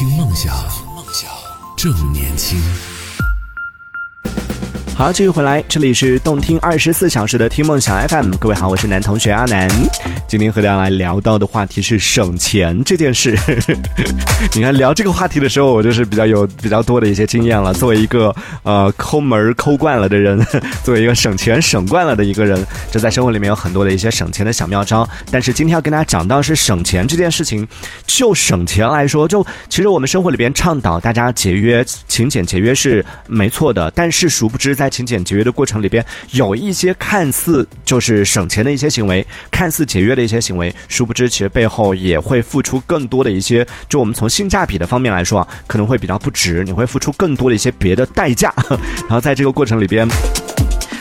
[0.00, 0.56] 听梦想，
[0.96, 1.30] 梦想
[1.76, 2.58] 正年轻。
[5.00, 8.36] 好，继续回来，这里是动听二十四小时的听梦想 FM。
[8.36, 9.66] 各位好，我是男同学阿南。
[10.28, 13.34] 今天和大家来聊到的话题是省钱这件事。
[14.52, 17.72] 你看，聊这个话题的时候，我就是比较有比较多的一些经验了。
[17.72, 20.38] 作为一个呃抠门抠惯了的人，
[20.84, 22.62] 作为一个省钱省惯了的一个人，
[22.92, 25.08] 这在生活里面有很多的一些省钱的小妙招。
[25.30, 27.66] 但是今天要跟大家讲到是省钱这件事情，
[28.06, 48.52] 就省钱来说，就其实我们生活里边倡导大家节约、勤俭节约是没错的，但是殊不知在勤俭节约的过程里边，有一些看似就是省钱的一些行为，看似节约的一些行为，殊不知其实背后也会付出更多的一些，就我们从性价比的方面来说啊，可能会比较不值，你会付出更多的一些别的代价，
[49.06, 50.08] 然后在这个过程里边。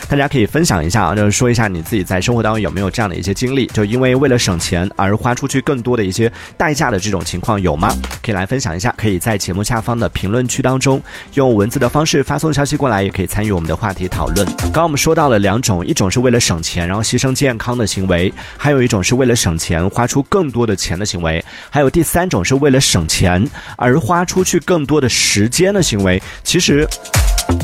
[0.10, 7.96] 大家可以分享一下啊，就是说一下你自己在生活当中有没有这样的一些经历，就因为为了省钱而花出去更多的一些代价的这种情况有吗？
[8.24, 11.00] 可以来分享一下，可以在节目下方的评论区当中
[11.36, 14.44] 用文字的方式发送消息过来，也可以参与我们的话题讨论。
[14.58, 26.20] 刚刚我们说到了两种，一种是为了省钱然后牺牲健康的行为，还有一种是为了省钱花出更多的钱的行为，还有第三种是为了省钱而花出去更多的时间的行为。
[26.44, 26.88] 其实。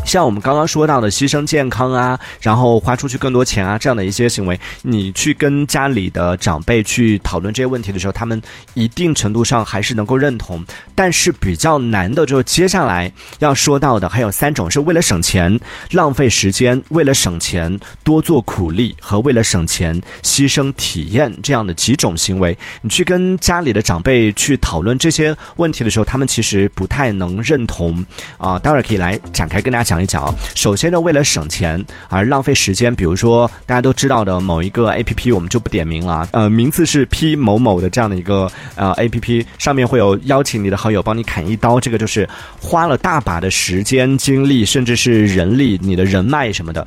[0.05, 8.41] 像我们刚刚说到的牺牲健康啊，然后花出去更多钱啊这样的一些行为，你去跟家里的长辈去讨论这些问题的时候，他们
[8.75, 10.63] 一定程度上还是能够认同。
[10.95, 15.59] 但是比较难的就是接下来要说到的还有三种，是为了省钱
[15.91, 22.57] 浪费时间，为了省钱多做苦力和为了省钱牺牲体验这样的几种行为。
[22.81, 28.03] 你去跟家里的长辈去讨论这些问题的时候，他们其实不太能认同
[28.37, 28.57] 啊。
[28.57, 30.33] 待会儿可以来展开跟大家讲一讲啊。
[30.55, 36.27] 首先呢，为了省钱而浪费时间，比如说大家都知道的某一个 A P P，我们就不点名了。
[36.31, 42.29] 呃，名字是 P 某某的这样的一个呃 A P P，上面会有邀请你的好友帮你砍一刀，这个就是
[42.61, 46.85] 花了大把的时间、精力，甚至是人力、你的人脉什么的。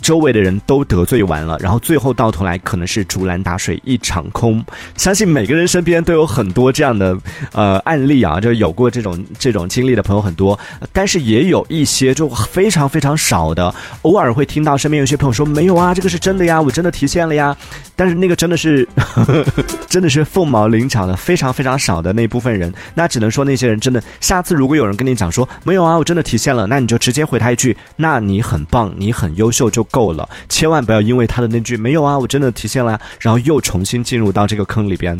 [0.00, 4.64] 周围的人都得罪完了，然后最后到头来可能是竹篮打水一场空。
[4.96, 7.16] 相信每个人身边都有很多这样的
[7.52, 10.58] 呃案例啊，就有过这种这种经历的朋友很多，
[10.92, 13.72] 但是也有一些就非常非常少的，
[14.02, 17.56] 偶尔会听到身边有些朋友说没有啊，这个是真的呀，我真的提现了呀。
[17.94, 18.88] 但是那个真的是
[19.86, 29.86] 真的是凤毛麟角的，非常非常少的那部分人，那只能说那些人真的，下次如果有人跟你讲说没有啊，我真的提现了，那你就直接回他一句，那你很棒，你很优秀就。
[29.90, 35.18] 够了，千万不要因为他的那句“没有啊，我真的提现了”，然后又重新进入到这个坑里边。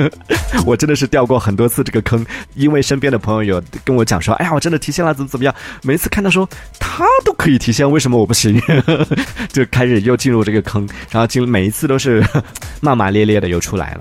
[0.64, 6.48] 我真的是掉过很多次这个坑，因为身边的朋友有跟我讲说：“哎呀，我真的提现了，怎么怎么样？”每一次看到说
[6.78, 8.60] 他都可以提现，为什么我不行？
[9.52, 12.24] 就开始又进入这个坑，然后进每一次都是
[12.80, 14.00] 骂骂咧咧的又出来了。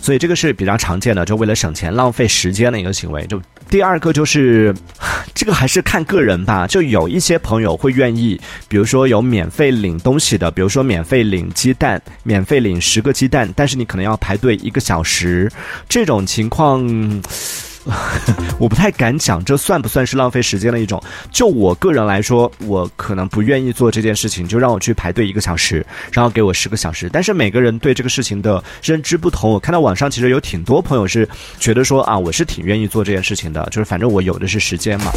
[0.00, 3.26] 所以这个是比较常见的，就为了省钱浪费时间的一个行为。
[3.26, 4.74] 就第二个就是，
[5.34, 6.66] 这个还是看个人吧。
[6.66, 15.50] 就有一些朋友会愿意，比如说有免费领东西的，比如说免费领鸡蛋，免费领十个鸡蛋，但是你可能要排队一个小时，
[15.88, 16.86] 这种情况。
[18.58, 21.02] 我不太敢讲，这算不算是浪费时间的一种？
[21.30, 27.08] 就我个人来说，我可能不愿意做这件事情，就让我去排队一个小时，然后给我十个小时。
[27.12, 31.28] 但是每个人对这个事情的认知不同，我看到网上其实有挺多朋友是
[31.58, 35.10] 觉得说啊，我是挺愿意做这件事情的，就是反正我有的是时间嘛。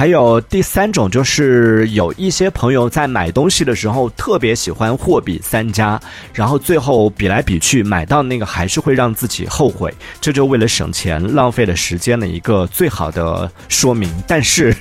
[0.00, 6.00] 还有第三种，就是有一些朋友在买东西的时候特别喜欢货比三家，
[6.32, 14.10] 然后最后比来比去买到那个还是会让自己后悔，这就为了省钱浪费了时间的一个最好的说明。
[14.26, 14.74] 但是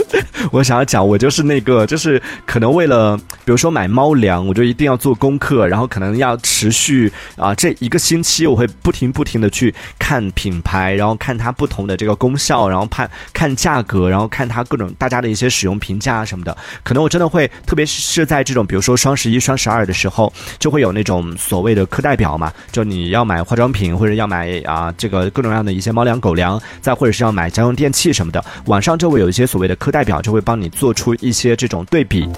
[0.52, 14.65] 我想要讲，我就是那个，就是可能为了，比如说买猫粮，我就一定要做功课，然后可能要持续啊这一个星期，我会不停不停的去看品牌，然后看它不同的这个功效，然后看看价格，然后看它。
[14.66, 32.28] 各种大家的一些使用评价啊什么的，可能我真的会，特别是在这种比如说双十一、双十二的时候，就会有那种所谓的课代表嘛，就你要买化妆品或者要买啊这个各种各样的一些猫粮、狗粮，再或者是要买家用电器什么的，网上就会有一些所谓的课代表，就会帮你做出一些这种对比。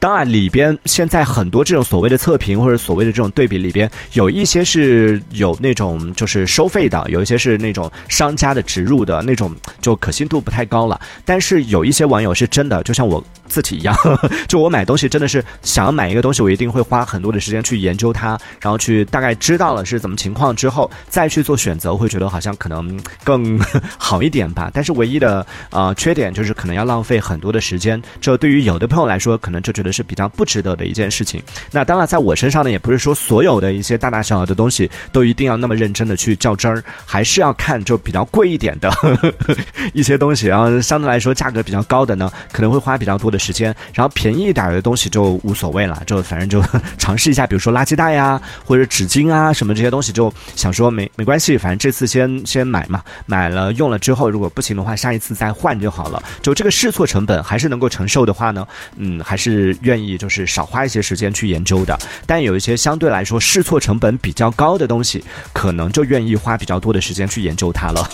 [0.00, 10.98] 当然，里边现在很多这种所谓的测评或者所谓的这种对比里边，有一些是有那种就是收费的，有一些是那种商家的植入的那种，就可信度不太高了。
[11.22, 13.94] 但是有一些网友是真的，就像我字体一样，
[14.48, 23.58] 就我买东西真的是想要买一个东西，我一定会花很多的时间去研究它，然后去大概知道了是怎么情况之后再去做选择，会觉得好像可能更
[23.98, 24.70] 好一点吧。
[24.72, 31.42] 但是唯一的呃缺点就是可能要浪费很多的时间，这对于有的朋友来说，可能就觉得是比较不值得的一件事情。
[31.72, 38.90] 那当然，在我身上呢，也不是说所有的一些大大小小的东西都一定要那么认真的去较真儿，还是要看就比较贵一点的
[39.92, 46.62] 一些东西，然后相对来说价格比较高的呢，可能会花比较多的时间，然后便宜一点的东西就无所谓了，就反正就
[46.98, 56.22] 尝试一下，比如说垃圾袋呀，或者纸巾啊什么这些东西，就想说没没关系，反正这次先先买嘛，买了用了之后，如果不行的话，下一次再换就好了。
[56.42, 58.66] 就这个试错成本还是能够承受的话呢，
[58.96, 61.98] 嗯，还是愿意就是少花一些时间去研究的。
[62.26, 68.08] 但有一些相对来说试错成本比较高的东西，可能就愿意花比较多的时间去研究它了。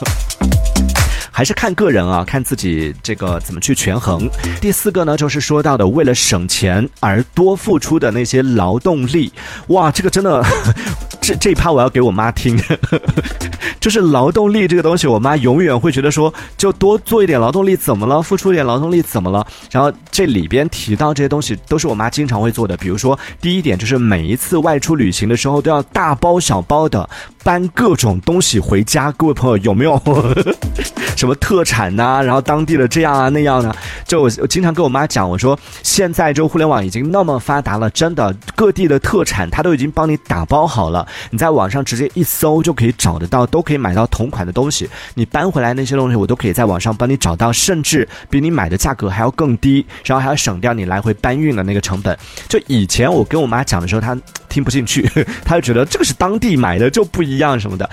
[1.36, 4.26] 还是看个人啊，看自己这个怎么去权衡。
[4.58, 9.30] 第四个呢，就是说到的为了省钱而多付出的那些劳动力，
[9.66, 10.42] 哇，这个真的，
[11.20, 12.58] 这这一趴我要给我妈听。
[13.78, 18.22] 就是劳动力这个东西，我妈永远会觉得说，就多做一点劳动力怎么了？
[18.22, 19.46] 付出一点劳动力怎么了？
[19.70, 22.74] 然后这里边提到这些东西，都是我妈经常会做的。
[22.78, 27.06] 比如说，第一点就是每一次外出旅行的时候，都要大包小包的
[27.44, 29.12] 搬各种东西回家。
[29.12, 30.00] 各位朋友有没有？
[31.26, 32.22] 什么特产呐？
[32.22, 33.74] 然后当地的这样啊那样呢？
[34.06, 44.88] 就我我经常跟我妈讲，我说现在就互联网已经那么发达了，真的各地的特产它都已经帮你打包好了，你在网上直接一搜就可以找得到，都可以买到同款的东西。
[45.14, 52.16] 你搬回来那些东西，我都可以在网上帮你找到，甚至比你买的价格还要更低，然后还要省掉你来回搬运的那个成本。
[52.48, 54.16] 就以前我跟我妈讲的时候，她
[54.48, 55.02] 听不进去，
[55.44, 57.90] 她就觉得这个是当地买的就不一样什么的。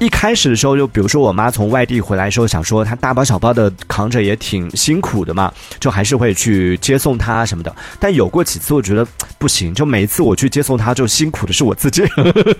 [0.00, 7.74] 一开始的时候，就比如说我妈从外地回来的时候，想说她大包小包的扛着也挺辛苦的嘛，就还是会去接送她什么的。
[7.98, 9.06] 但有过几次，我觉得
[9.38, 12.02] 不行，就每一次我去接送她，就辛苦的是我自己，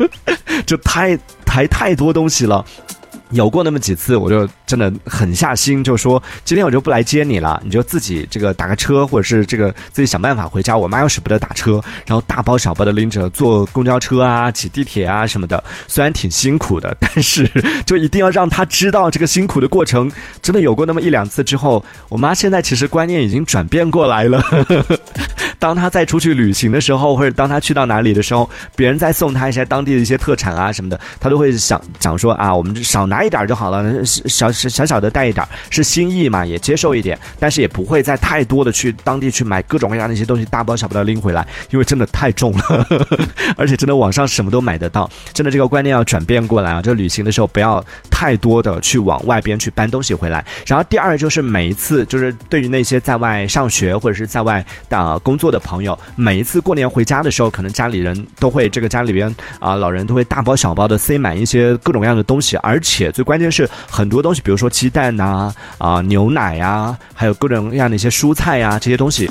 [0.67, 1.17] 就太
[1.47, 2.63] 抬太多东西了。
[3.31, 10.76] 有过那么几次，我就真的狠下心，就说今天我就不来接你了，你就自己这个打个车，或者是这个自己想办法回家。
[10.76, 17.50] 我妈又舍不得打车，然后大包小包的拎着坐公交车啊、挤地铁啊什么的，虽然挺辛苦的，但是
[17.84, 20.08] 就一定要让她知道这个辛苦的过程。
[20.40, 24.40] 真的有过那么一两次之后，我妈现在其实观念已经转变过来了。
[25.58, 33.20] 当她再出去旅行的时候，或者当她去到哪里的时候，别人再送她一些当地的一些特产啊什么的，她都会想讲说啊，我们少拿。
[33.20, 42.87] 一点就好了，小是小小的带一点是心意嘛，也接受一点，但是也不会再太多的去当地去买各种各样的一些东西，大包小包的拎回来，因为真的太重了，
[43.57, 46.83] 而且真的网上什么都买得到，真的这个观念要转变过来啊！
[46.83, 50.45] 就旅行的时候不要太多的去往外边去搬东西回来。
[50.67, 63.11] 然后第二就是每一次就是对于那些在外上学或者是在外的工作的朋友，每一次过年回家的时候，可能家里人都会这个家里边啊老人都会大包小包的塞满一些各种各样的东西，而且。
[63.11, 69.31] 最关键是很多东西，比比如说鸡蛋呐、啊牛奶呀，还有各种各样的一些蔬菜呀，这些东西。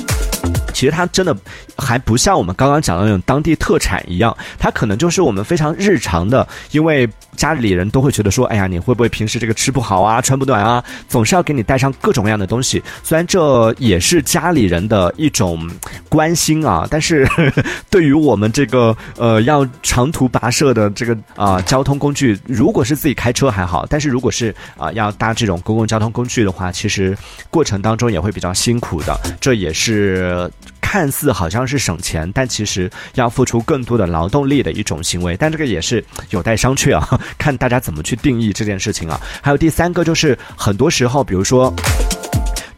[0.74, 1.36] 其实它真的
[1.78, 12.84] 还不像我们刚刚讲的那种当地特产一样，它可能就是我们非常日常的，因为家里人都会觉得说，哎呀，你会不会平时这个吃不好啊，穿不暖啊，总是要给你带上各种各样的东西。
[13.04, 15.70] 虽然这也是家里人的一种
[16.10, 17.28] 关心啊，但是
[17.90, 27.18] 对于我们这个呃要长途跋涉的这个啊交通工具，如果是自己开车还好，但是如果是啊要搭这种公共交通工具的话，其实
[27.50, 29.18] 过程当中也会比较辛苦的。
[29.40, 30.52] 这也是。
[30.92, 37.08] 看似好像是省钱，但其实要付出更多的劳动力的一种行为，但这个也是有待商榷啊，
[37.38, 39.22] 看大家怎么去定义这件事情啊。
[39.40, 41.72] 还有第三个就是，很多时候，比如说。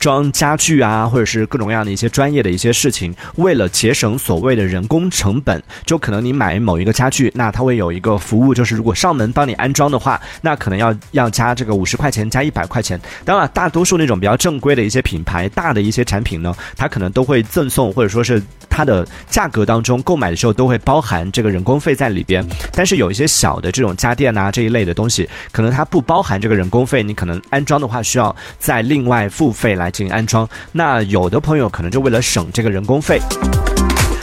[0.01, 12.99] 装家具啊，或者是各种各样的一些专业的一些事情，为了节省所谓的人工成本，就可能你买某一个家具，那它会有一个服务，就是如果上门帮你安装的话，那可能要要加这个五十块钱，加一百块钱。
[13.23, 18.41] 当然，大多数那种比较正规的一些品牌，大的一些产品呢，它可能都会赠送，或者说是
[18.71, 22.43] 它的价格当中购买的时候都会包含这个人工费在里边。
[22.73, 29.90] 但是有一些小的这种家电啊这一类的东西，可能它不包含这个人工费，你可能安装的话需要再另外付费来。
[29.91, 33.19] 进行安装，那有的朋友可能就为了省这个人工费。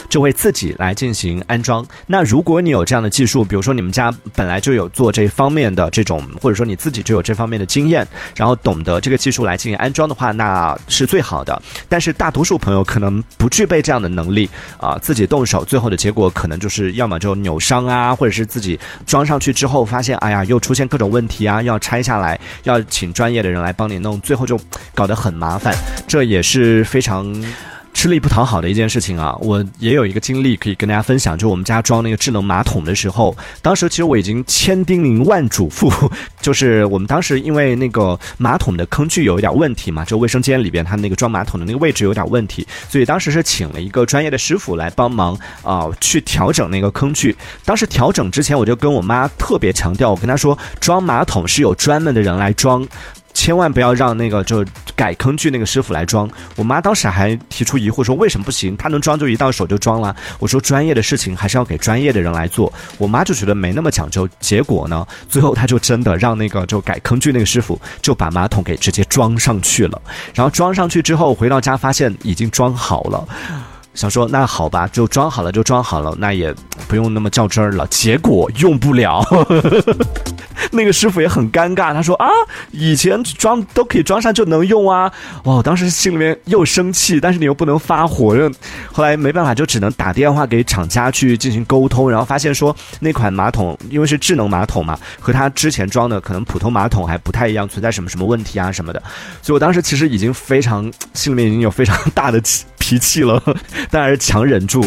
[0.09, 1.85] 就会自己来进行安装。
[2.07, 11.61] 那如果你有这样的技术，比如说你们家本来就有做这方面的这种，或者说你自己就有这方面的经验，然后懂得这个技术来进行安装的话，那是最好的。
[11.89, 14.49] 但是大多数朋友可能不具备这样的能力
[14.79, 24.59] 啊，自己动手，最后的结果可能就是要么就扭伤啊，或者是自己装上去之后发现，哎呀，又出现各种问题啊，要拆下来，要请专业的人来帮你弄，最后就
[24.95, 25.75] 搞得很麻烦。
[26.07, 27.33] 这也是非常。
[27.99, 36.09] 吃力不讨好的一件事情啊，我也有一个经历可以跟大家分享，就我们家装那个智能马桶的时候，当时其实我已经千叮咛万嘱咐，
[36.41, 47.37] 就是我们当时因为那个马桶的坑距有一点问题嘛，就卫生间里边它那个装马桶的那个位置有点问题，所以当时是请了一个专业的师傅来帮忙啊，去调整那个坑距。
[47.65, 52.87] 当时调整之前，我就跟我妈特别强调，我跟她说，装马桶是有专门的人来装。
[53.39, 54.65] 千万不要让那个就
[54.97, 56.29] 改坑具那个师傅来装。
[56.57, 58.77] 我妈当时还提出疑惑说为什么不行？
[58.77, 60.15] 他能装就一到手就装了。
[60.41, 62.71] 我说专业的事情还是要给专业的人来做。
[62.99, 64.29] 我妈就觉得没那么讲究。
[64.41, 70.03] 结果呢，最后他就真的让那个就改坑具那个师傅就把马桶给直接装上去了。
[70.35, 73.25] 然后装上去之后回到家发现已经装好了，
[73.95, 76.53] 想说那好吧，就装好了就装好了，那也
[76.89, 77.87] 不用那么较真儿了。
[77.87, 79.25] 结果用不了。
[80.73, 82.29] 那个师傅也很尴尬，他说啊，
[82.71, 85.11] 以前装都可以装上就能用啊，
[85.45, 85.55] 哇！
[85.55, 88.37] 我当时心里面又生气，但是你又不能发火，
[88.93, 99.03] 后来没办法就只能打电话给厂家去进行沟通，然后发现说那款马桶因为是智能马桶嘛，和他之前装的可能普通马桶还不太一样，存在什么什么问题啊什么的，
[99.43, 102.43] 所以我当时其实已经非常心里面已经有非常 大的
[102.79, 103.43] 脾气了，
[103.91, 104.85] 但还是强忍住。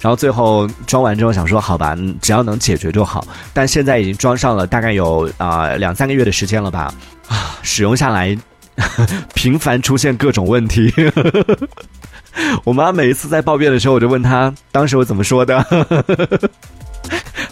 [0.00, 3.26] 然后最后装完之后想说好吧，只要能解决就好。
[3.52, 6.92] 但现在已经装上了，大概有啊两三个月的时间了吧。
[7.28, 8.36] 啊，使用下来
[9.34, 10.92] 频繁出现各种问题。
[12.64, 15.64] 我妈每一次在抱怨的时候，我就问她当时我怎么说的。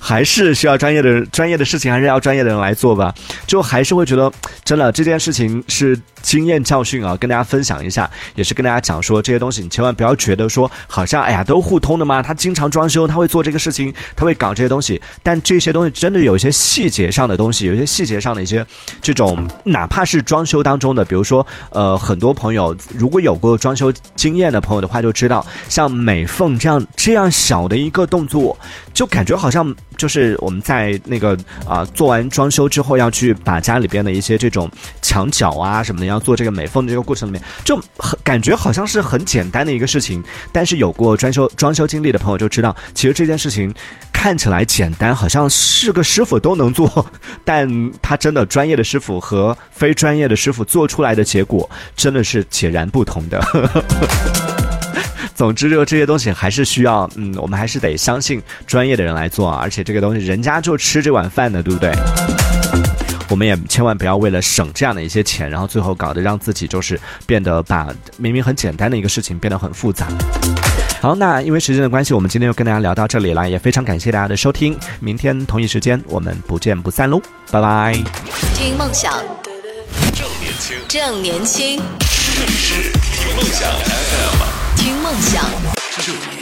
[0.09, 3.15] 还是需要专业的专业的事情，还是要专业的人来做吧。
[3.47, 4.33] 就还是会觉得，
[4.65, 12.23] 真的这件事情是经验教训啊，跟大家分享一下，也是跟大家讲说这些东西，你千万不要觉得说好像哎呀都互通的嘛。
[12.23, 18.65] 他经常装修，他会做这个事情，他会搞这些东西，但这些东西真的有一些细节上的东西，有一些细节上的一些
[19.03, 28.59] 这种，哪怕是装修当中的，比如说呃，很多朋友如果有过装修经验的朋友的话，就知道像美缝这样这样小的一个动作，
[28.95, 29.77] 就感觉好像。
[29.99, 31.37] 就是我们在那个
[31.67, 34.71] 啊做完装修之后，要去把家里边的一些这种
[35.03, 40.25] 墙角啊什么的，要做这个美缝的这个过程里面，就很感觉好像是很简单的一个事情。
[40.53, 43.75] 但是有过装修装修经历的朋友就知道，其实这件事情
[44.13, 47.05] 看起来简单，好像是个师傅都能做，
[47.45, 47.69] 但
[48.01, 54.68] 他真的专业的师傅和非专业的师傅做出来的结果真的是截然不同的。
[55.39, 59.61] 总之，就这些东西还是需要，嗯，我们还是得相信专业的人来做啊。
[59.63, 61.93] 而且这个东西，人家就吃这碗饭的，对不对？
[63.29, 70.09] 我们也千万不要为了省这样的一些钱，然后最后搞得让自己就是变得把明明很简单的一个事情变得很复杂。
[71.01, 74.77] 好，那因为时间的关系，我们今天就跟大家聊到这里了，也非常感谢大家的收听。
[74.99, 77.93] 明天同一时间，我们不见不散喽，拜拜。
[78.57, 79.15] 听梦想，
[80.17, 81.81] 正年轻，正年轻，
[82.35, 84.58] 这里是听梦想 FM。
[84.79, 85.45] 听梦想，
[86.05, 86.38] 正年轻。